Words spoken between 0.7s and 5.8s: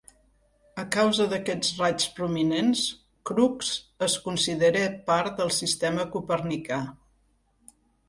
A causa d'aquests raigs prominents, Crookes es considera part del